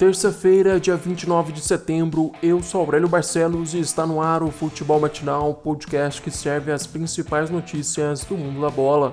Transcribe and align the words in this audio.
Terça-feira, 0.00 0.80
dia 0.80 0.96
29 0.96 1.52
de 1.52 1.60
setembro, 1.60 2.32
eu 2.42 2.62
sou 2.62 2.80
Aurélio 2.80 3.06
Barcelos 3.06 3.74
e 3.74 3.80
está 3.80 4.06
no 4.06 4.22
ar 4.22 4.42
o 4.42 4.50
Futebol 4.50 4.98
Matinal, 4.98 5.52
podcast 5.52 6.22
que 6.22 6.30
serve 6.30 6.72
as 6.72 6.86
principais 6.86 7.50
notícias 7.50 8.24
do 8.24 8.34
mundo 8.34 8.62
da 8.62 8.70
bola. 8.70 9.12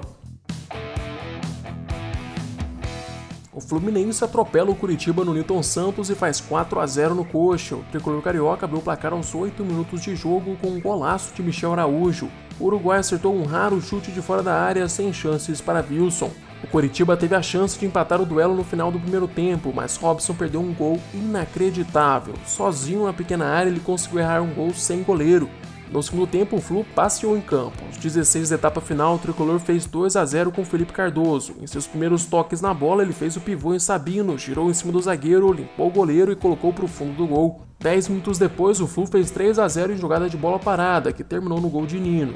O 3.52 3.60
Fluminense 3.60 4.24
atropela 4.24 4.72
o 4.72 4.76
Curitiba 4.76 5.26
no 5.26 5.34
Newton 5.34 5.62
Santos 5.62 6.10
e 6.10 6.16
faz 6.16 6.40
4 6.40 6.80
a 6.80 6.88
0 6.88 7.16
no 7.16 7.26
Coxa. 7.26 7.76
O 7.76 7.84
tricolor 7.92 8.22
carioca 8.22 8.66
abriu 8.66 8.80
o 8.80 8.82
placar 8.82 9.12
aos 9.12 9.36
8 9.36 9.66
minutos 9.66 10.02
de 10.02 10.16
jogo 10.16 10.56
com 10.62 10.70
um 10.70 10.80
golaço 10.80 11.34
de 11.34 11.44
Michel 11.44 11.74
Araújo. 11.74 12.30
O 12.58 12.64
Uruguai 12.64 13.00
acertou 13.00 13.36
um 13.36 13.44
raro 13.44 13.82
chute 13.82 14.10
de 14.10 14.22
fora 14.22 14.42
da 14.42 14.54
área 14.54 14.88
sem 14.88 15.12
chances 15.12 15.60
para 15.60 15.86
Wilson. 15.86 16.32
O 16.64 16.68
Coritiba 16.68 17.16
teve 17.16 17.36
a 17.36 17.42
chance 17.42 17.78
de 17.78 17.86
empatar 17.86 18.20
o 18.20 18.26
duelo 18.26 18.56
no 18.56 18.64
final 18.64 18.92
do 18.92 19.00
primeiro 19.00 19.28
tempo, 19.28 19.72
mas 19.74 19.96
Robson 19.96 20.34
perdeu 20.34 20.60
um 20.60 20.74
gol 20.74 21.00
inacreditável. 21.14 22.34
Sozinho 22.46 23.06
na 23.06 23.14
pequena 23.14 23.46
área, 23.46 23.70
ele 23.70 23.80
conseguiu 23.80 24.20
errar 24.20 24.42
um 24.42 24.54
gol 24.54 24.74
sem 24.74 25.04
goleiro. 25.04 25.50
No 25.92 26.04
segundo 26.04 26.28
tempo, 26.28 26.58
o 26.58 26.62
Flu 26.62 26.86
passeou 26.96 27.38
em 27.38 27.42
campo. 27.42 27.86
Aos 27.86 27.98
16 27.98 28.50
da 28.50 28.56
etapa 28.56 28.82
final, 28.82 29.16
o 29.16 29.20
tricolor 29.20 29.58
fez 29.60 29.86
2 29.86 30.18
a 30.18 30.26
0 30.26 30.52
com 30.52 30.66
Felipe 30.66 30.92
Cardoso. 30.92 31.56
Em 31.62 31.68
seus 31.68 31.88
primeiros 31.88 32.26
toques 32.26 32.60
na 32.60 32.74
bola, 32.74 33.04
ele 33.04 33.14
fez 33.14 33.38
o 33.38 33.42
pivô 33.42 33.74
em 33.74 33.80
Sabino, 33.80 34.38
girou 34.38 34.70
em 34.70 34.74
cima 34.74 34.92
do 34.92 35.02
zagueiro, 35.02 35.54
limpou 35.54 35.88
o 35.88 35.92
goleiro 35.92 36.32
e 36.32 36.36
colocou 36.36 36.74
para 36.74 36.84
o 36.84 36.90
fundo 36.90 37.14
do 37.14 37.28
gol. 37.28 37.62
Dez 37.80 38.10
minutos 38.10 38.38
depois, 38.38 38.82
o 38.82 38.88
Flu 38.88 39.06
fez 39.06 39.32
3 39.32 39.60
a 39.60 39.68
0 39.68 39.94
em 39.94 39.98
jogada 39.98 40.30
de 40.30 40.36
bola 40.36 40.60
parada, 40.60 41.14
que 41.14 41.24
terminou 41.24 41.62
no 41.62 41.70
gol 41.70 41.86
de 41.86 42.00
Nino. 42.00 42.34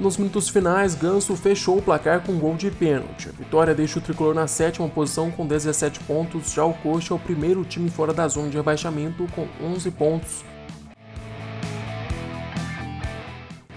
Nos 0.00 0.16
minutos 0.16 0.48
finais, 0.48 0.94
Ganso 0.94 1.36
fechou 1.36 1.76
o 1.76 1.82
placar 1.82 2.22
com 2.22 2.32
um 2.32 2.38
gol 2.38 2.56
de 2.56 2.70
pênalti. 2.70 3.28
A 3.28 3.32
vitória 3.32 3.74
deixa 3.74 3.98
o 3.98 4.02
tricolor 4.02 4.34
na 4.34 4.46
sétima 4.46 4.88
posição 4.88 5.30
com 5.30 5.46
17 5.46 6.00
pontos, 6.04 6.54
já 6.54 6.64
o 6.64 6.72
Coxa 6.72 7.12
é 7.12 7.16
o 7.16 7.20
primeiro 7.20 7.62
time 7.66 7.90
fora 7.90 8.14
da 8.14 8.26
zona 8.26 8.48
de 8.48 8.56
rebaixamento 8.56 9.26
com 9.34 9.46
11 9.62 9.90
pontos. 9.90 10.42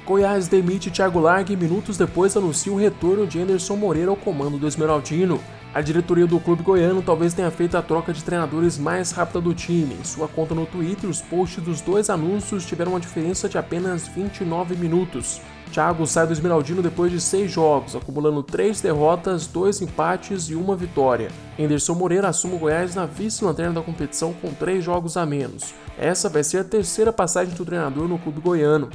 Goiás 0.05 0.47
demite 0.47 0.89
Thiago 0.89 1.19
Largue 1.19 1.53
e 1.53 1.57
minutos 1.57 1.97
depois 1.97 2.37
anuncia 2.37 2.71
o 2.71 2.77
retorno 2.77 3.27
de 3.27 3.41
Anderson 3.41 3.75
Moreira 3.75 4.09
ao 4.09 4.15
comando 4.15 4.57
do 4.57 4.65
Esmeraldino. 4.65 5.41
A 5.73 5.81
diretoria 5.81 6.25
do 6.25 6.39
clube 6.39 6.63
goiano 6.63 7.01
talvez 7.01 7.33
tenha 7.33 7.51
feito 7.51 7.75
a 7.75 7.81
troca 7.81 8.13
de 8.13 8.23
treinadores 8.23 8.77
mais 8.77 9.11
rápida 9.11 9.41
do 9.41 9.53
time. 9.53 9.97
Em 9.99 10.03
sua 10.05 10.29
conta 10.29 10.55
no 10.55 10.65
Twitter, 10.65 11.09
os 11.09 11.21
posts 11.21 11.61
dos 11.61 11.81
dois 11.81 12.09
anúncios 12.09 12.65
tiveram 12.65 12.93
uma 12.93 12.99
diferença 12.99 13.49
de 13.49 13.57
apenas 13.57 14.07
29 14.07 14.77
minutos. 14.77 15.41
Thiago 15.73 16.05
sai 16.05 16.27
do 16.27 16.33
Esmeraldino 16.33 16.83
depois 16.83 17.11
de 17.11 17.19
seis 17.19 17.51
jogos, 17.51 17.95
acumulando 17.95 18.43
três 18.43 18.79
derrotas, 18.79 19.47
dois 19.47 19.81
empates 19.81 20.47
e 20.47 20.53
uma 20.53 20.75
vitória. 20.75 21.31
Anderson 21.59 21.95
Moreira 21.95 22.27
assume 22.27 22.53
o 22.53 22.59
Goiás 22.59 22.93
na 22.93 23.07
vice-lanterna 23.07 23.73
da 23.73 23.81
competição 23.81 24.33
com 24.33 24.53
três 24.53 24.83
jogos 24.83 25.17
a 25.17 25.25
menos. 25.25 25.73
Essa 25.97 26.29
vai 26.29 26.43
ser 26.43 26.59
a 26.59 26.63
terceira 26.63 27.11
passagem 27.11 27.55
do 27.55 27.65
treinador 27.65 28.07
no 28.07 28.19
clube 28.19 28.39
goiano. 28.39 28.91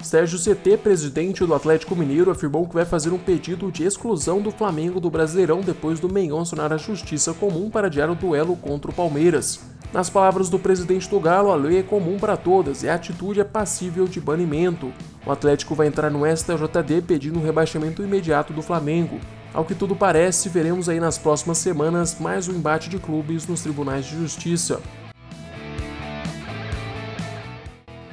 Sérgio 0.00 0.38
CT, 0.38 0.78
presidente 0.78 1.44
do 1.44 1.54
Atlético 1.54 1.94
Mineiro, 1.94 2.30
afirmou 2.30 2.66
que 2.66 2.74
vai 2.74 2.86
fazer 2.86 3.10
um 3.10 3.18
pedido 3.18 3.70
de 3.70 3.84
exclusão 3.84 4.40
do 4.40 4.50
Flamengo 4.50 4.98
do 4.98 5.10
Brasileirão 5.10 5.60
depois 5.60 6.00
do 6.00 6.10
Mengão 6.10 6.40
acionar 6.40 6.72
a 6.72 6.78
Justiça 6.78 7.34
Comum 7.34 7.68
para 7.68 7.88
adiar 7.88 8.10
o 8.10 8.14
duelo 8.14 8.56
contra 8.56 8.90
o 8.90 8.94
Palmeiras. 8.94 9.71
Nas 9.92 10.08
palavras 10.08 10.48
do 10.48 10.58
presidente 10.58 11.06
do 11.06 11.20
Galo, 11.20 11.52
a 11.52 11.54
lei 11.54 11.80
é 11.80 11.82
comum 11.82 12.18
para 12.18 12.34
todas 12.34 12.82
e 12.82 12.88
a 12.88 12.94
atitude 12.94 13.40
é 13.40 13.44
passível 13.44 14.06
de 14.06 14.18
banimento. 14.22 14.90
O 15.26 15.30
Atlético 15.30 15.74
vai 15.74 15.86
entrar 15.86 16.10
no 16.10 16.24
STJD 16.24 17.02
pedindo 17.06 17.38
um 17.38 17.44
rebaixamento 17.44 18.02
imediato 18.02 18.54
do 18.54 18.62
Flamengo. 18.62 19.20
Ao 19.52 19.66
que 19.66 19.74
tudo 19.74 19.94
parece, 19.94 20.48
veremos 20.48 20.88
aí 20.88 20.98
nas 20.98 21.18
próximas 21.18 21.58
semanas 21.58 22.16
mais 22.18 22.48
um 22.48 22.54
embate 22.54 22.88
de 22.88 22.98
clubes 22.98 23.46
nos 23.46 23.60
tribunais 23.60 24.06
de 24.06 24.16
justiça. 24.16 24.80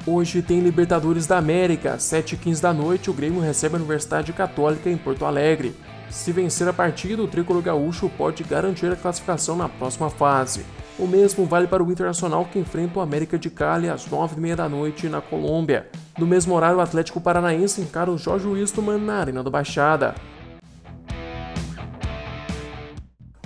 Hoje 0.06 0.42
tem 0.42 0.60
Libertadores 0.60 1.26
da 1.26 1.38
América, 1.38 1.96
7h15 1.96 2.60
da 2.60 2.74
noite, 2.74 3.08
o 3.08 3.14
Grêmio 3.14 3.40
recebe 3.40 3.76
a 3.76 3.78
Universidade 3.78 4.34
Católica 4.34 4.90
em 4.90 4.98
Porto 4.98 5.24
Alegre. 5.24 5.74
Se 6.10 6.30
vencer 6.30 6.68
a 6.68 6.74
partida, 6.74 7.22
o 7.22 7.28
tricolor 7.28 7.62
gaúcho 7.62 8.10
pode 8.18 8.44
garantir 8.44 8.92
a 8.92 8.96
classificação 8.96 9.56
na 9.56 9.68
próxima 9.68 10.10
fase. 10.10 10.62
O 10.98 11.06
mesmo 11.06 11.46
vale 11.46 11.66
para 11.66 11.82
o 11.82 11.90
Internacional 11.90 12.44
que 12.44 12.58
enfrenta 12.58 12.98
o 12.98 13.02
América 13.02 13.38
de 13.38 13.48
Cali 13.48 13.88
às 13.88 14.06
9h30 14.06 14.54
da 14.54 14.68
noite 14.68 15.08
na 15.08 15.20
Colômbia. 15.20 15.88
No 16.18 16.26
mesmo 16.26 16.54
horário, 16.54 16.78
o 16.78 16.82
Atlético 16.82 17.20
Paranaense 17.20 17.80
encara 17.80 18.10
o 18.10 18.18
Jorge 18.18 18.46
Wistman 18.46 18.98
na 18.98 19.14
Arena 19.14 19.42
do 19.42 19.50
Baixada. 19.50 20.14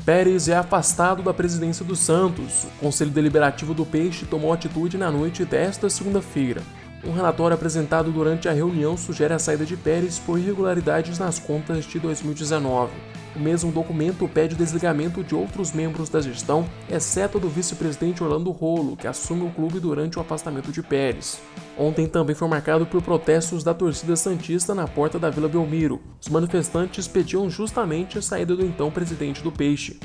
Pérez 0.05 0.49
é 0.49 0.57
afastado 0.57 1.23
da 1.23 1.33
presidência 1.33 1.83
do 1.83 1.97
Santos. 1.97 2.65
O 2.65 2.81
Conselho 2.81 3.11
Deliberativo 3.11 3.73
do 3.73 3.87
Peixe 3.87 4.27
tomou 4.27 4.53
atitude 4.53 4.99
na 4.99 5.11
noite 5.11 5.47
desta 5.47 5.89
segunda-feira. 5.89 6.61
Um 7.07 7.13
relatório 7.13 7.55
apresentado 7.55 8.11
durante 8.11 8.49
a 8.49 8.53
reunião 8.53 8.97
sugere 8.97 9.35
a 9.35 9.39
saída 9.39 9.67
de 9.67 9.77
Pérez 9.77 10.19
por 10.19 10.39
irregularidades 10.39 11.19
nas 11.19 11.39
contas 11.39 11.85
de 11.85 11.99
2019. 11.99 12.93
O 13.37 13.41
mesmo 13.41 13.71
documento 13.71 14.27
pede 14.29 14.55
o 14.55 14.57
desligamento 14.57 15.23
de 15.23 15.35
outros 15.35 15.73
membros 15.73 16.09
da 16.09 16.21
gestão, 16.21 16.65
exceto 16.89 17.39
do 17.39 17.49
vice-presidente 17.49 18.23
Orlando 18.23 18.51
Rolo, 18.53 18.97
que 18.97 19.07
assume 19.07 19.45
o 19.45 19.51
clube 19.51 19.81
durante 19.81 20.17
o 20.17 20.23
afastamento 20.23 20.73
de 20.73 20.83
Pérez. 20.83 21.41
Ontem 21.77 22.07
também 22.07 22.35
foi 22.35 22.49
marcado 22.49 22.87
por 22.87 23.03
protestos 23.03 23.63
da 23.63 23.75
torcida 23.75 24.17
Santista 24.17 24.75
na 24.75 24.87
porta 24.87 25.19
da 25.19 25.29
Vila 25.29 25.49
Belmiro. 25.49 26.01
Os 26.23 26.29
manifestantes 26.29 27.09
pediam 27.09 27.51
justamente 27.51 28.17
a 28.17 28.23
saída 28.23 28.57
do 28.57 28.65
então 28.65 28.91
presidente 28.91 29.43
do 29.43 29.53
Peixe. 29.53 29.99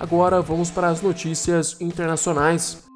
Agora 0.00 0.40
vamos 0.40 0.68
para 0.68 0.88
as 0.88 1.00
notícias 1.00 1.80
internacionais. 1.80 2.91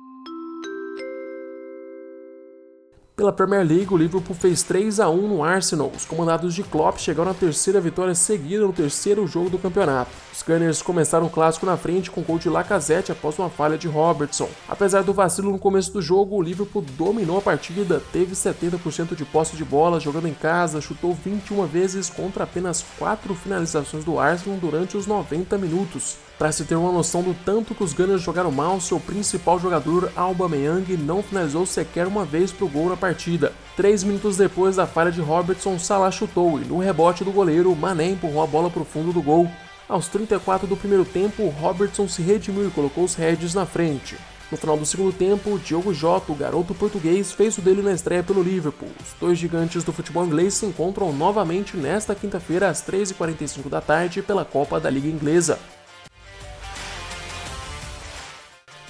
Pela 3.17 3.33
Premier 3.33 3.67
League, 3.67 3.95
o 3.95 3.97
Liverpool 3.97 4.37
fez 4.37 4.63
3 4.63 5.01
a 5.01 5.09
1 5.09 5.29
no 5.29 5.43
Arsenal. 5.43 5.91
Os 5.97 6.05
comandados 6.05 6.55
de 6.55 6.63
Klopp 6.63 6.99
chegaram 6.99 7.31
à 7.31 7.35
terceira 7.35 7.81
vitória 7.81 8.15
seguida 8.15 8.67
no 8.67 8.75
terceiro 8.75 9.27
jogo 9.27 9.49
do 9.49 9.59
campeonato. 9.59 10.11
Os 10.31 10.43
Gunners 10.43 10.83
começaram 10.83 11.25
o 11.25 11.31
clássico 11.31 11.65
na 11.65 11.79
frente 11.79 12.11
com 12.11 12.21
gol 12.21 12.39
de 12.39 12.51
Lacazette 12.51 13.11
após 13.11 13.39
uma 13.39 13.49
falha 13.49 13.79
de 13.79 13.89
Robertson. 13.89 14.51
Apesar 14.69 15.03
do 15.03 15.15
vacilo 15.15 15.51
no 15.51 15.59
começo 15.59 15.95
do 15.95 16.03
jogo, 16.03 16.37
o 16.37 16.43
Liverpool 16.43 16.83
dominou 16.83 17.39
a 17.39 17.41
partida, 17.41 18.03
teve 18.13 18.35
70% 18.35 19.17
de 19.17 19.25
posse 19.25 19.57
de 19.57 19.65
bola, 19.65 19.99
jogando 19.99 20.29
em 20.29 20.35
casa, 20.35 20.83
chutou 20.83 21.15
21 21.15 21.65
vezes 21.65 22.11
contra 22.11 22.45
apenas 22.45 22.85
4 22.99 23.35
finalizações 23.35 24.05
do 24.05 24.21
Arsenal 24.21 24.59
durante 24.59 24.95
os 24.95 25.07
90 25.07 25.57
minutos. 25.57 26.19
Para 26.39 26.53
se 26.53 26.65
ter 26.65 26.75
uma 26.75 26.93
noção 26.93 27.23
do 27.23 27.35
tanto 27.47 27.75
que 27.75 27.83
os 27.83 27.95
Gunners 27.95 28.21
jogaram 28.21 28.53
mal, 28.53 28.79
seu 28.79 29.01
principal 29.01 29.59
jogador, 29.59 30.13
Aubameyang, 30.15 30.95
não 30.99 31.23
finalizou 31.23 31.65
sequer 31.65 32.07
uma 32.07 32.27
vez 32.27 32.53
para 32.53 32.67
o 32.67 32.69
gol 32.69 32.91
na 32.91 32.97
partida. 32.97 33.55
Três 33.75 34.05
minutos 34.05 34.37
depois 34.37 34.77
da 34.77 34.87
falha 34.87 35.11
de 35.11 35.23
Robertson, 35.23 35.79
Salah 35.79 36.11
chutou 36.11 36.61
e 36.61 36.65
no 36.65 36.79
rebote 36.79 37.25
do 37.25 37.33
goleiro, 37.33 37.75
Mané 37.75 38.11
empurrou 38.11 38.43
a 38.43 38.47
bola 38.47 38.69
para 38.69 38.83
o 38.83 38.85
fundo 38.85 39.15
do 39.15 39.23
gol. 39.23 39.49
Aos 39.89 40.09
34 40.09 40.67
do 40.67 40.77
primeiro 40.77 41.07
tempo, 41.07 41.49
Robertson 41.49 42.07
se 42.07 42.21
redimiu 42.21 42.69
e 42.69 42.71
colocou 42.71 43.05
os 43.05 43.15
Reds 43.15 43.55
na 43.55 43.65
frente. 43.65 44.17
No 44.51 44.59
final 44.59 44.77
do 44.77 44.85
segundo 44.85 45.13
tempo, 45.13 45.59
Diogo 45.59 45.95
Jota, 45.95 46.31
o 46.33 46.37
garoto 46.37 46.75
português, 46.75 47.33
fez 47.33 47.57
o 47.57 47.63
dele 47.63 47.81
na 47.81 47.93
estreia 47.93 48.23
pelo 48.23 48.43
Liverpool. 48.43 48.91
Os 49.01 49.19
dois 49.19 49.39
gigantes 49.39 49.83
do 49.83 49.93
futebol 49.93 50.25
inglês 50.25 50.55
se 50.55 50.67
encontram 50.67 51.13
novamente 51.13 51.77
nesta 51.79 52.15
quinta-feira 52.15 52.69
às 52.69 52.83
3h45 52.83 53.69
da 53.71 53.81
tarde 53.81 54.23
pela 54.23 54.45
Copa 54.45 54.79
da 54.79 54.91
Liga 54.91 55.09
Inglesa. 55.09 55.59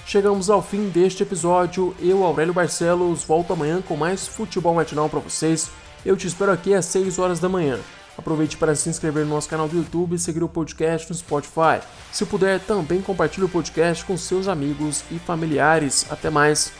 Chegamos 0.07 0.49
ao 0.49 0.61
fim 0.61 0.87
deste 0.87 1.21
episódio. 1.21 1.93
Eu, 1.99 2.23
Aurélio 2.23 2.53
Barcelos, 2.53 3.25
volto 3.25 3.51
amanhã 3.51 3.81
com 3.81 3.97
mais 3.97 4.25
futebol 4.25 4.73
matinal 4.73 5.09
para 5.09 5.19
vocês. 5.19 5.69
Eu 6.05 6.15
te 6.15 6.25
espero 6.25 6.49
aqui 6.49 6.73
às 6.73 6.85
6 6.85 7.19
horas 7.19 7.41
da 7.41 7.49
manhã. 7.49 7.77
Aproveite 8.17 8.55
para 8.55 8.73
se 8.73 8.87
inscrever 8.87 9.25
no 9.25 9.35
nosso 9.35 9.49
canal 9.49 9.67
do 9.67 9.75
YouTube 9.75 10.15
e 10.15 10.19
seguir 10.19 10.41
o 10.41 10.47
podcast 10.47 11.09
no 11.09 11.15
Spotify. 11.15 11.81
Se 12.09 12.25
puder, 12.25 12.61
também 12.61 13.01
compartilhe 13.01 13.47
o 13.47 13.49
podcast 13.49 14.05
com 14.05 14.15
seus 14.15 14.47
amigos 14.47 15.03
e 15.11 15.19
familiares. 15.19 16.05
Até 16.09 16.29
mais! 16.29 16.71